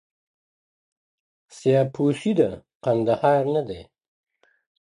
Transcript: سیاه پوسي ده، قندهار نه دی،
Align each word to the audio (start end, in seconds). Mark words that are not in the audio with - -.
سیاه 1.57 1.87
پوسي 1.93 2.31
ده، 2.39 2.49
قندهار 2.83 3.43
نه 3.53 3.61
دی، 3.67 3.81